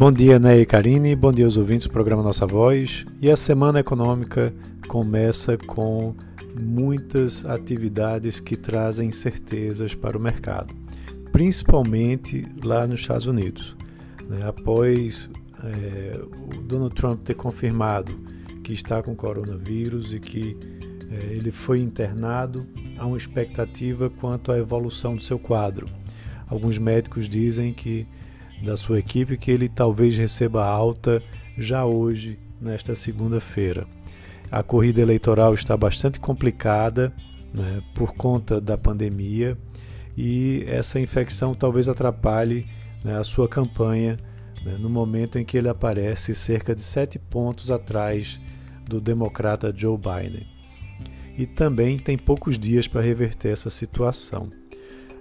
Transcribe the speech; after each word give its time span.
Bom 0.00 0.10
dia, 0.10 0.38
Ney 0.38 0.62
e 0.62 0.64
Karine, 0.64 1.14
bom 1.14 1.30
dia 1.30 1.44
aos 1.44 1.58
ouvintes 1.58 1.86
do 1.86 1.92
programa 1.92 2.22
Nossa 2.22 2.46
Voz. 2.46 3.04
E 3.20 3.30
a 3.30 3.36
semana 3.36 3.80
econômica 3.80 4.50
começa 4.88 5.58
com 5.58 6.14
muitas 6.58 7.44
atividades 7.44 8.40
que 8.40 8.56
trazem 8.56 9.08
incertezas 9.08 9.94
para 9.94 10.16
o 10.16 10.20
mercado, 10.20 10.74
principalmente 11.30 12.46
lá 12.64 12.86
nos 12.86 13.00
Estados 13.00 13.26
Unidos. 13.26 13.76
Né? 14.26 14.40
Após 14.48 15.28
é, 15.62 16.18
o 16.18 16.62
Donald 16.62 16.94
Trump 16.94 17.20
ter 17.22 17.34
confirmado 17.34 18.18
que 18.64 18.72
está 18.72 19.02
com 19.02 19.14
coronavírus 19.14 20.14
e 20.14 20.18
que 20.18 20.56
é, 21.10 21.34
ele 21.34 21.50
foi 21.50 21.78
internado, 21.78 22.66
há 22.96 23.04
uma 23.04 23.18
expectativa 23.18 24.08
quanto 24.08 24.50
à 24.50 24.56
evolução 24.56 25.14
do 25.14 25.22
seu 25.22 25.38
quadro. 25.38 25.86
Alguns 26.48 26.78
médicos 26.78 27.28
dizem 27.28 27.74
que 27.74 28.08
da 28.62 28.76
sua 28.76 28.98
equipe 28.98 29.36
que 29.36 29.50
ele 29.50 29.68
talvez 29.68 30.16
receba 30.16 30.64
alta 30.64 31.22
já 31.56 31.84
hoje, 31.84 32.38
nesta 32.60 32.94
segunda-feira. 32.94 33.86
A 34.50 34.62
corrida 34.62 35.00
eleitoral 35.00 35.54
está 35.54 35.76
bastante 35.76 36.18
complicada 36.18 37.12
né, 37.54 37.82
por 37.94 38.14
conta 38.14 38.60
da 38.60 38.76
pandemia 38.76 39.56
e 40.16 40.64
essa 40.66 41.00
infecção 41.00 41.54
talvez 41.54 41.88
atrapalhe 41.88 42.66
né, 43.04 43.16
a 43.16 43.24
sua 43.24 43.48
campanha 43.48 44.18
né, 44.64 44.76
no 44.78 44.90
momento 44.90 45.38
em 45.38 45.44
que 45.44 45.56
ele 45.56 45.68
aparece 45.68 46.34
cerca 46.34 46.74
de 46.74 46.82
sete 46.82 47.18
pontos 47.18 47.70
atrás 47.70 48.40
do 48.86 49.00
democrata 49.00 49.72
Joe 49.74 49.96
Biden. 49.96 50.46
E 51.38 51.46
também 51.46 51.98
tem 51.98 52.18
poucos 52.18 52.58
dias 52.58 52.86
para 52.86 53.00
reverter 53.00 53.52
essa 53.52 53.70
situação. 53.70 54.50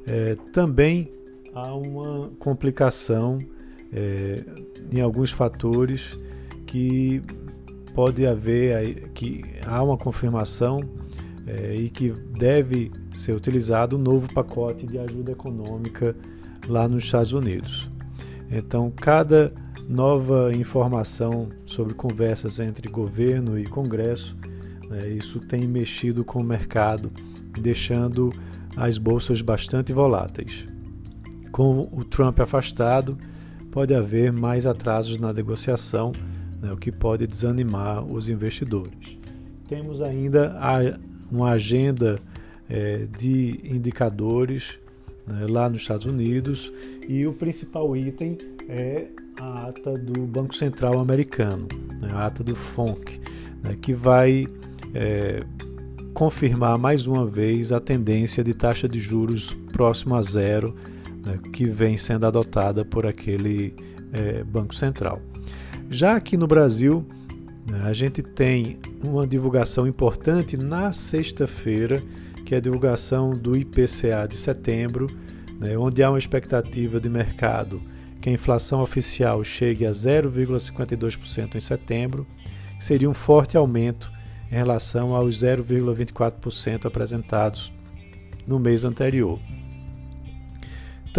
É, 0.05 0.35
também 0.51 1.07
há 1.61 1.75
uma 1.75 2.29
complicação 2.39 3.37
é, 3.91 4.43
em 4.91 5.01
alguns 5.01 5.31
fatores 5.31 6.17
que 6.65 7.21
pode 7.93 8.25
haver 8.25 9.09
que 9.13 9.43
há 9.65 9.83
uma 9.83 9.97
confirmação 9.97 10.79
é, 11.45 11.75
e 11.75 11.89
que 11.89 12.11
deve 12.37 12.91
ser 13.11 13.33
utilizado 13.33 13.97
um 13.97 13.99
novo 13.99 14.31
pacote 14.33 14.85
de 14.85 14.97
ajuda 14.99 15.31
econômica 15.31 16.15
lá 16.67 16.87
nos 16.87 17.03
Estados 17.03 17.33
Unidos. 17.33 17.89
Então, 18.51 18.91
cada 18.91 19.51
nova 19.87 20.53
informação 20.53 21.49
sobre 21.65 21.93
conversas 21.93 22.59
entre 22.59 22.87
governo 22.87 23.57
e 23.57 23.65
Congresso, 23.65 24.37
né, 24.87 25.09
isso 25.09 25.39
tem 25.39 25.67
mexido 25.67 26.23
com 26.23 26.39
o 26.39 26.43
mercado, 26.43 27.11
deixando 27.59 28.31
as 28.77 28.97
bolsas 28.97 29.41
bastante 29.41 29.91
voláteis. 29.91 30.67
Com 31.59 31.89
o 31.91 32.05
Trump 32.05 32.39
afastado, 32.39 33.17
pode 33.69 33.93
haver 33.93 34.31
mais 34.31 34.65
atrasos 34.65 35.17
na 35.17 35.33
negociação, 35.33 36.13
né, 36.61 36.71
o 36.71 36.77
que 36.77 36.89
pode 36.89 37.27
desanimar 37.27 38.01
os 38.01 38.29
investidores. 38.29 39.17
Temos 39.67 40.01
ainda 40.01 40.57
uma 41.29 41.49
agenda 41.49 42.17
é, 42.69 43.05
de 43.19 43.59
indicadores 43.61 44.79
né, 45.27 45.47
lá 45.49 45.69
nos 45.69 45.81
Estados 45.81 46.05
Unidos 46.05 46.71
e 47.05 47.27
o 47.27 47.33
principal 47.33 47.93
item 47.93 48.37
é 48.69 49.07
a 49.37 49.67
ata 49.67 49.95
do 49.95 50.25
Banco 50.25 50.55
Central 50.55 50.97
americano, 50.97 51.67
né, 51.99 52.07
a 52.13 52.27
ata 52.27 52.41
do 52.41 52.55
FONC, 52.55 53.19
né, 53.61 53.75
que 53.81 53.93
vai 53.93 54.47
é, 54.93 55.43
confirmar 56.13 56.79
mais 56.79 57.05
uma 57.05 57.25
vez 57.25 57.73
a 57.73 57.81
tendência 57.81 58.45
de 58.45 58.53
taxa 58.53 58.87
de 58.87 59.01
juros 59.01 59.53
próximo 59.73 60.15
a 60.15 60.21
zero 60.21 60.73
né, 61.25 61.39
que 61.53 61.65
vem 61.65 61.97
sendo 61.97 62.25
adotada 62.25 62.83
por 62.83 63.05
aquele 63.05 63.75
é, 64.11 64.43
Banco 64.43 64.73
Central. 64.73 65.21
Já 65.89 66.15
aqui 66.15 66.37
no 66.37 66.47
Brasil, 66.47 67.05
né, 67.69 67.81
a 67.83 67.93
gente 67.93 68.21
tem 68.21 68.79
uma 69.03 69.25
divulgação 69.25 69.87
importante 69.87 70.57
na 70.57 70.91
sexta-feira, 70.91 72.01
que 72.45 72.53
é 72.53 72.57
a 72.57 72.61
divulgação 72.61 73.31
do 73.31 73.55
IPCA 73.55 74.27
de 74.27 74.37
setembro, 74.37 75.07
né, 75.59 75.77
onde 75.77 76.01
há 76.01 76.09
uma 76.09 76.19
expectativa 76.19 76.99
de 76.99 77.09
mercado 77.09 77.79
que 78.21 78.29
a 78.29 78.33
inflação 78.33 78.81
oficial 78.81 79.43
chegue 79.43 79.85
a 79.85 79.91
0,52% 79.91 81.55
em 81.55 81.59
setembro, 81.59 82.27
que 82.77 82.83
seria 82.83 83.09
um 83.09 83.13
forte 83.13 83.55
aumento 83.55 84.11
em 84.51 84.55
relação 84.55 85.15
aos 85.15 85.41
0,24% 85.41 86.85
apresentados 86.85 87.71
no 88.45 88.59
mês 88.59 88.83
anterior. 88.83 89.39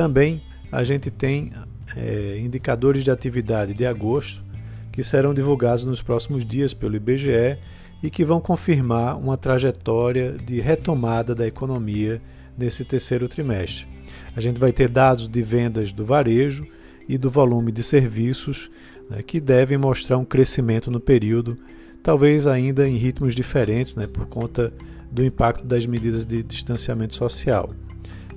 Também 0.00 0.40
a 0.72 0.82
gente 0.82 1.10
tem 1.10 1.52
é, 1.94 2.38
indicadores 2.42 3.04
de 3.04 3.10
atividade 3.10 3.74
de 3.74 3.84
agosto 3.84 4.42
que 4.90 5.02
serão 5.02 5.34
divulgados 5.34 5.84
nos 5.84 6.00
próximos 6.00 6.42
dias 6.42 6.72
pelo 6.72 6.96
IBGE 6.96 7.58
e 8.02 8.08
que 8.08 8.24
vão 8.24 8.40
confirmar 8.40 9.18
uma 9.18 9.36
trajetória 9.36 10.32
de 10.32 10.58
retomada 10.58 11.34
da 11.34 11.46
economia 11.46 12.18
nesse 12.56 12.82
terceiro 12.82 13.28
trimestre. 13.28 13.86
A 14.34 14.40
gente 14.40 14.58
vai 14.58 14.72
ter 14.72 14.88
dados 14.88 15.28
de 15.28 15.42
vendas 15.42 15.92
do 15.92 16.02
varejo 16.02 16.64
e 17.06 17.18
do 17.18 17.28
volume 17.28 17.70
de 17.70 17.82
serviços 17.82 18.70
né, 19.10 19.22
que 19.22 19.38
devem 19.38 19.76
mostrar 19.76 20.16
um 20.16 20.24
crescimento 20.24 20.90
no 20.90 20.98
período, 20.98 21.58
talvez 22.02 22.46
ainda 22.46 22.88
em 22.88 22.96
ritmos 22.96 23.34
diferentes, 23.34 23.96
né, 23.96 24.06
por 24.06 24.24
conta 24.24 24.72
do 25.12 25.22
impacto 25.22 25.66
das 25.66 25.84
medidas 25.84 26.24
de 26.24 26.42
distanciamento 26.42 27.16
social. 27.16 27.74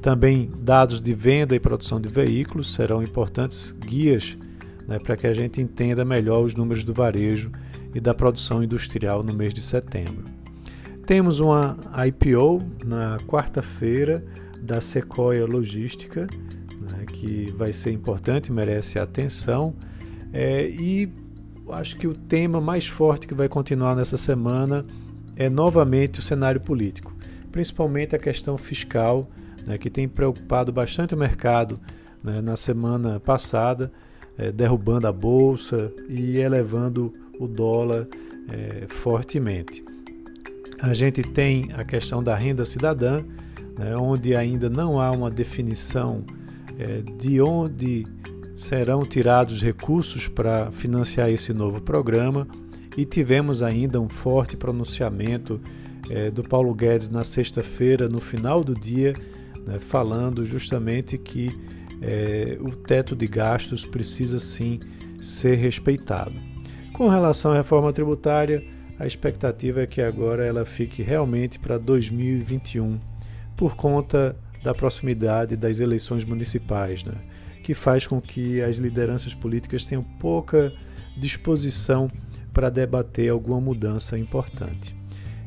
Também 0.03 0.51
dados 0.59 0.99
de 1.01 1.13
venda 1.13 1.55
e 1.55 1.59
produção 1.61 1.99
de 1.99 2.09
veículos 2.09 2.73
serão 2.73 3.01
importantes 3.01 3.71
guias 3.71 4.37
né, 4.85 4.99
para 4.99 5.15
que 5.15 5.25
a 5.25 5.33
gente 5.33 5.61
entenda 5.61 6.03
melhor 6.03 6.43
os 6.43 6.53
números 6.53 6.83
do 6.83 6.93
varejo 6.93 7.49
e 7.95 8.01
da 8.01 8.13
produção 8.13 8.61
industrial 8.61 9.23
no 9.23 9.33
mês 9.33 9.53
de 9.53 9.61
setembro. 9.61 10.25
Temos 11.05 11.39
uma 11.39 11.77
IPO 12.05 12.61
na 12.83 13.15
quarta-feira 13.25 14.25
da 14.61 14.81
Sequoia 14.81 15.45
Logística, 15.45 16.27
né, 16.81 17.05
que 17.07 17.49
vai 17.51 17.71
ser 17.71 17.93
importante, 17.93 18.51
merece 18.51 18.99
atenção. 18.99 19.73
É, 20.33 20.67
e 20.67 21.13
acho 21.69 21.95
que 21.95 22.07
o 22.07 22.13
tema 22.13 22.59
mais 22.59 22.85
forte 22.85 23.25
que 23.25 23.33
vai 23.33 23.47
continuar 23.47 23.95
nessa 23.95 24.17
semana 24.17 24.85
é 25.37 25.49
novamente 25.49 26.19
o 26.19 26.21
cenário 26.21 26.59
político, 26.59 27.15
principalmente 27.53 28.13
a 28.17 28.19
questão 28.19 28.57
fiscal 28.57 29.29
né, 29.65 29.77
que 29.77 29.89
tem 29.89 30.07
preocupado 30.07 30.71
bastante 30.71 31.13
o 31.13 31.17
mercado 31.17 31.79
né, 32.23 32.41
na 32.41 32.55
semana 32.55 33.19
passada, 33.19 33.91
é, 34.37 34.51
derrubando 34.51 35.07
a 35.07 35.11
bolsa 35.11 35.91
e 36.09 36.37
elevando 36.37 37.13
o 37.39 37.47
dólar 37.47 38.07
é, 38.49 38.87
fortemente. 38.87 39.83
A 40.81 40.93
gente 40.93 41.21
tem 41.23 41.69
a 41.73 41.83
questão 41.83 42.23
da 42.23 42.35
renda 42.35 42.65
cidadã, 42.65 43.23
né, 43.77 43.95
onde 43.97 44.35
ainda 44.35 44.69
não 44.69 44.99
há 44.99 45.11
uma 45.11 45.29
definição 45.29 46.23
é, 46.77 47.01
de 47.17 47.41
onde 47.41 48.05
serão 48.53 49.03
tirados 49.03 49.61
recursos 49.61 50.27
para 50.27 50.71
financiar 50.71 51.29
esse 51.29 51.53
novo 51.53 51.81
programa 51.81 52.47
e 52.95 53.05
tivemos 53.05 53.63
ainda 53.63 53.99
um 53.99 54.07
forte 54.07 54.55
pronunciamento 54.55 55.59
é, 56.09 56.29
do 56.29 56.43
Paulo 56.43 56.73
Guedes 56.73 57.09
na 57.09 57.23
sexta-feira, 57.23 58.07
no 58.07 58.19
final 58.19 58.63
do 58.63 58.75
dia, 58.75 59.13
né, 59.65 59.79
falando 59.79 60.45
justamente 60.45 61.17
que 61.17 61.51
é, 62.01 62.57
o 62.59 62.71
teto 62.71 63.15
de 63.15 63.27
gastos 63.27 63.85
precisa 63.85 64.39
sim 64.39 64.79
ser 65.19 65.55
respeitado. 65.55 66.35
Com 66.93 67.07
relação 67.07 67.51
à 67.51 67.55
reforma 67.55 67.91
tributária, 67.91 68.63
a 68.99 69.07
expectativa 69.07 69.81
é 69.81 69.87
que 69.87 70.01
agora 70.01 70.45
ela 70.45 70.65
fique 70.65 71.01
realmente 71.01 71.57
para 71.57 71.77
2021, 71.77 72.99
por 73.55 73.75
conta 73.75 74.35
da 74.63 74.73
proximidade 74.73 75.55
das 75.55 75.79
eleições 75.79 76.23
municipais, 76.23 77.03
né, 77.03 77.15
que 77.63 77.73
faz 77.73 78.05
com 78.05 78.21
que 78.21 78.61
as 78.61 78.77
lideranças 78.77 79.33
políticas 79.33 79.85
tenham 79.85 80.03
pouca 80.03 80.73
disposição 81.17 82.09
para 82.53 82.69
debater 82.69 83.29
alguma 83.29 83.59
mudança 83.59 84.17
importante. 84.17 84.95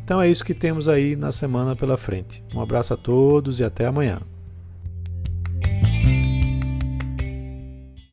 Então 0.06 0.22
é 0.22 0.30
isso 0.30 0.44
que 0.44 0.54
temos 0.54 0.88
aí 0.88 1.16
na 1.16 1.32
semana 1.32 1.74
pela 1.74 1.96
frente. 1.96 2.40
Um 2.54 2.60
abraço 2.60 2.94
a 2.94 2.96
todos 2.96 3.58
e 3.58 3.64
até 3.64 3.86
amanhã. 3.86 4.20